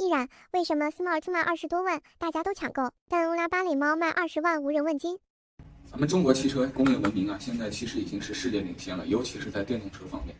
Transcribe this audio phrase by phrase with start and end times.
[0.00, 5.18] 依然，为什么 Smart 卖二十多万，大家都抢购，但欧拉巴里猫卖二十万无人问津？
[5.90, 10.36] 咱们中国汽车工业文明啊，现在其实已经是世界领先了，尤其是在电动车方面。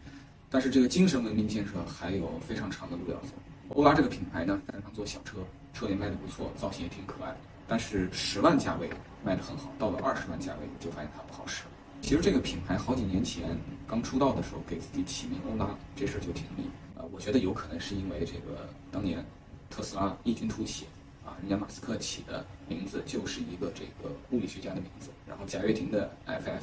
[0.48, 3.30] 但是这个精神文明建设还有非常长的路要走。
[3.70, 5.38] 欧拉这个品牌呢，擅长做小车，
[5.74, 7.36] 车也卖得不错，造型也挺可爱。
[7.66, 8.88] 但是十万价位
[9.24, 11.70] 卖得很好，到了二十万价位就发现它不好使了。
[12.00, 16.70] 其实这个品牌好几年前刚出道的时候，给自己起名欧拉，这事儿就挺密。
[16.94, 19.26] 呃，我觉得有可能是因为这个当年。
[19.70, 20.86] 特斯拉异军突起，
[21.24, 26.62] 啊，人家马斯克起的名字就是一个这个物理学家的名字，然后贾跃亭的 FF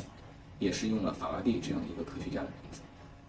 [0.59, 2.81] 也是用了法拉第这样一个科学家的名字，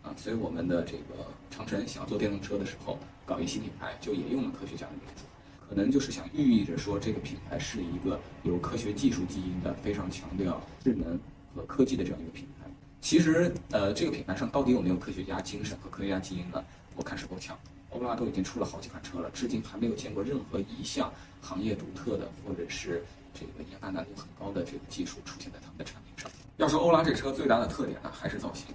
[0.03, 5.25] 啊，所以我们的这个长城想要做电动车的时候，搞一新品牌就也用了科学家的名字，
[5.69, 11.19] 可能就是想寓意着说这个品牌是一个有科学技术基因的，非常强调智能
[11.55, 12.69] 和科技的这样一个品牌。
[13.01, 16.65] 其实，呃，这个品牌上到底有没有科学家精神和科学家基因呢？
[16.97, 17.57] 我看是够呛。
[17.97, 21.11] 欧拉都已经出了好几款车了，至今还没有见过任何一项
[21.41, 26.31] 行业独特的或者是这个研发难度很高的这个技术出现在他们的产品上。
[26.59, 28.67] 要说欧拉这车最大的特点呢，还是造型。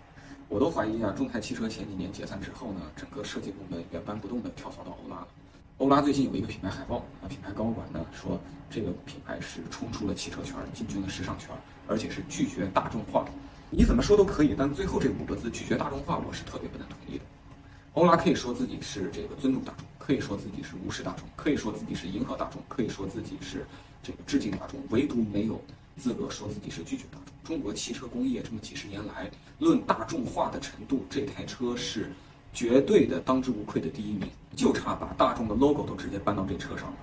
[0.49, 5.27] 我都怀疑啊，众泰汽车前几年解散之后呢，整个设计部门原搬不动的跳槽到欧拉了。
[5.77, 11.49] 欧拉最近有一个品牌海报啊，品牌高管呢说这个品牌是冲出了汽车圈，进军了时尚圈，
[11.87, 13.25] 而且是拒绝大众化。
[13.69, 17.23] 你怎么说都可以，但最后这五个字拒绝大众化，我是特别不能同意的。
[17.93, 23.65] 欧拉可以说自己是这个尊重大众，可以说自己是无视大众，可以说自己是迎合大众，可以说自己是
[24.01, 25.61] 这个致敬大众，唯独没有
[25.97, 27.33] 资格说自己是拒绝大众。
[27.43, 32.09] 中国汽车工业这么几十年来，论大众化的程度，这台车是
[32.53, 36.97] 绝对的当之无愧的第一名，就差把大众的 logo 都直接搬到这车上了。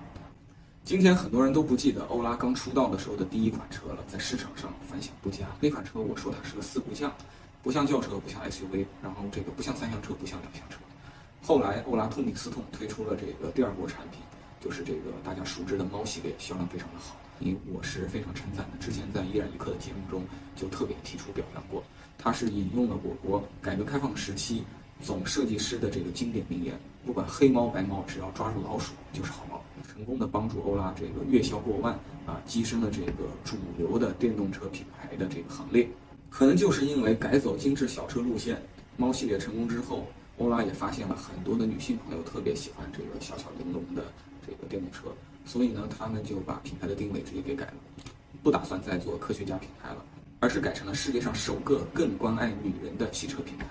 [0.83, 5.45] 今天很多人都不记得欧拉刚出道的时候的第一款车了，在市场上反响不佳。
[5.59, 7.13] 那款车我说它是个四不像。
[7.69, 10.79] 不像轿车，不像 SUV，然后这个不像三厢车，不像两厢车。
[11.39, 14.21] 后来欧拉痛定思痛，推出了这个第二波产品，
[14.59, 17.15] 就是这个大家熟知的猫系列，销量非常的好。
[17.39, 20.23] 因为我是非常称赞的，之前在一然一刻的节目中
[20.55, 21.83] 就特别提出表扬过。
[22.17, 24.63] 它是引用了我国改革开放时期
[24.99, 26.73] 总设计师的这个经典名言：
[27.05, 29.61] 不管黑猫白猫，只要抓住老鼠就是好猫。
[29.87, 31.93] 成功的帮助欧拉这个月销过万
[32.25, 35.87] 啊，跻身了这个主流的电动车品牌的这个行列。
[36.29, 38.61] 可能就是因为改走精致小车路线，
[38.95, 40.07] 猫系列成功之后，
[40.37, 44.03] 欧拉也发现了很多的女性朋友特别喜欢这个小巧玲珑的
[44.45, 45.07] 这个电动车，
[45.45, 47.73] 所以呢，他们就把品牌的定位直接给改了，
[48.41, 50.05] 不打算再做科学家品牌了，
[50.39, 53.65] 而是改成了世界上首个更关爱女人的汽车品牌。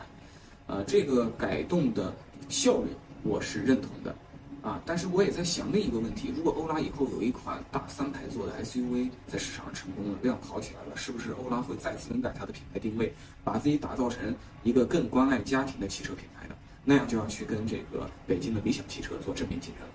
[0.66, 2.14] 呃，这个改动的
[2.50, 2.88] 效率
[3.22, 4.14] 我是认同的。
[4.60, 13.14] 啊，但是我也在想另一个问题：如果欧拉以后有一款大三排座的 SUV 在市场上成功了，量跑起来了，是不是欧拉会再次更改它的品牌定位，
[13.44, 16.54] 把自己打造成一个更关爱家庭的汽车品牌呢？
[16.84, 19.94] 那样就要去跟这个北京的理想汽车做正面竞争了。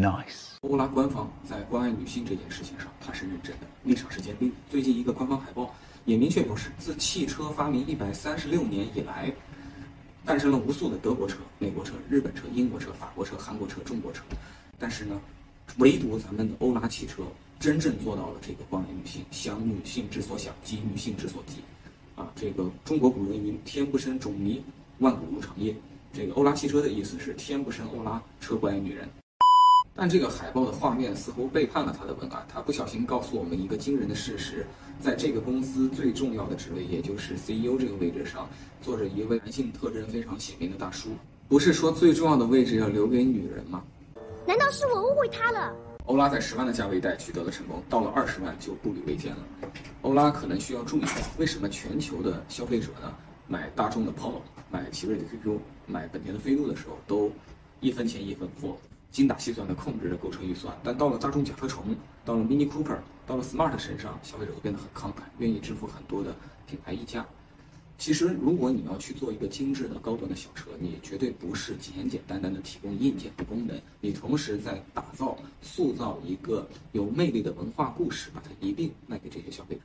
[0.00, 4.50] Nice，欧拉官方在关爱女性这件事情上，它是认真的，立场是坚定。
[4.70, 5.74] 最近一个官方海报
[6.06, 9.30] 也明确表示，自汽车发明一百三十六年以来。
[10.24, 14.22] 诞生了无数的德国车、美国车、日本车、英国车、法国车、韩国车、中国车，
[14.78, 15.20] 但是呢，
[15.78, 17.22] 唯独咱们的欧拉汽车
[17.58, 21.56] 真正做到了这个关爱女性，想女性之所想，急女性之所急。
[22.14, 24.62] 啊，这个中国古人云：“天不生种泥，
[24.98, 25.74] 万古如长夜。”
[26.12, 29.08] 这个欧拉汽车的意思是天不生欧拉，车不爱女人。
[29.94, 34.66] 但这个海报的画面似乎背叛了他的文案，他不小心告诉我们一个惊人的事实：
[34.98, 38.48] 在这个公司最重要的职位，也就是 CEO 这个位置上，
[38.80, 41.10] 坐着一位男性特征非常鲜明的大叔。
[41.46, 43.84] 不是说最重要的位置要留给女人吗？
[44.46, 45.74] 难道是我误会他了？
[46.06, 49.70] 欧拉在十万的价位带取得了成功，到了二十万就步履维艰了。
[50.00, 51.04] 欧拉可能需要注意
[51.38, 53.14] 为什么全球的消费者呢，
[53.46, 57.30] 买大众的 Polo、买奇瑞的 QQ、买本田的飞度的时候，都
[57.80, 58.76] 一分钱一分货。
[59.12, 62.96] 精打细算的控制着购车预算，但到了大众甲壳虫，到了 Mini Cooper，
[63.26, 66.34] 到了 Smart 身上，消费者会变得很慷慨，愿意支付很多的
[66.66, 67.24] 品牌溢价。
[67.98, 79.82] 其实，如果你要去做一个精致的高端的小车，你绝对不是简简单单的提供硬件和功能，你同时在打造、塑造一个有魅力的文化故事，把它一并卖给这些消费者。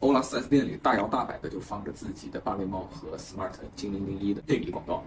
[0.00, 5.02] 欧拉 4S 店里大摇大摆的就放着自己的芭蕾猫和 Smart 精灵零一的对比广告。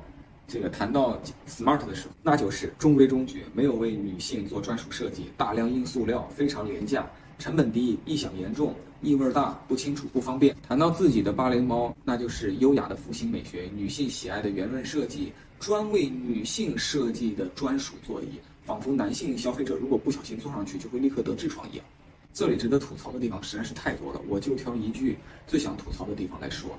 [0.47, 7.05] 这个谈到 smart 的时候，那就是中规中矩，没有为女性做专属设计，大量硬塑料，非常廉价，
[7.37, 10.55] 成本低，异响严重，异味大，不清楚，不方便。
[10.65, 21.85] 谈到自己的芭蕾猫，那就是优雅的复兴美学，女性喜爱的圆润设计，专为女性设计的专属座椅，仿佛男性消费者如果不小心坐上去就会立刻得痔疮一样。
[22.33, 26.69] 这里值得吐槽的地方实在是太多了，我就挑一句最想吐槽的地方来说。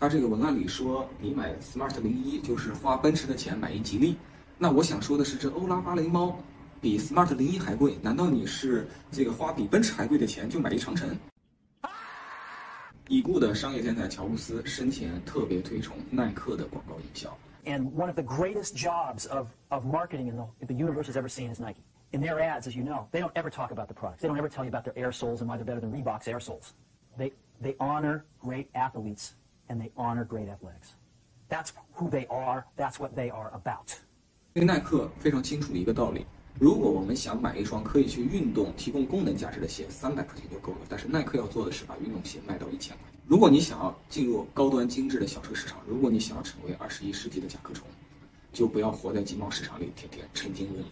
[0.00, 4.16] 他这个文案里说，你买 Smart 零一就是花奔驰的钱买一吉利，
[4.56, 6.38] 那我想说的是，这欧拉芭蕾猫
[6.80, 11.18] 比 Smart 零一还贵，难道你是这个花比奔驰还贵的钱就买一长城？
[13.08, 17.36] 已故的商业天才乔布斯生前特别推崇耐克的广告营销。
[17.64, 21.52] And one of the greatest jobs of, of marketing in the, the universe has ever seen
[21.52, 21.82] is Nike.
[22.12, 24.22] In their ads, as you know, they don't ever talk about the products.
[24.22, 26.28] They don't ever tell you about their air soles and why they're better than Reebok's
[26.28, 26.72] air soles.
[27.18, 29.34] They, they honor great athletes
[29.68, 30.96] and they honor great athletics.
[31.48, 32.64] That's who they are.
[32.76, 33.92] That's what they are about.
[34.54, 36.26] 因为耐克非常清楚一个道理：
[36.58, 40.78] 如果我们想买一双可以去运动、提供功能价值的鞋，三百块钱就够了。
[40.88, 43.06] 但是耐克要做的是把运动鞋卖到一千块。
[43.26, 47.86] 如果你想要进入高端精致的小车市场，如果你想要成为二十一世纪的甲壳虫，
[48.52, 50.84] 就不要活在集贸市场里，天天沉浸论。